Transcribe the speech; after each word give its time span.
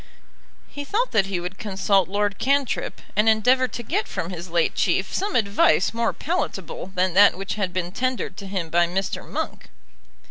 He 0.67 0.83
thought 0.83 1.11
that 1.11 1.27
he 1.27 1.39
would 1.39 1.59
consult 1.59 2.09
Lord 2.09 2.39
Cantrip, 2.39 3.01
and 3.15 3.29
endeavour 3.29 3.67
to 3.67 3.83
get 3.83 4.07
from 4.07 4.31
his 4.31 4.49
late 4.49 4.73
Chief 4.73 5.13
some 5.13 5.35
advice 5.35 5.93
more 5.93 6.11
palatable 6.11 6.91
than 6.95 7.13
that 7.13 7.37
which 7.37 7.53
had 7.53 7.71
been 7.71 7.91
tendered 7.91 8.35
to 8.37 8.47
him 8.47 8.71
by 8.71 8.87
Mr. 8.87 9.23
Monk. 9.23 9.69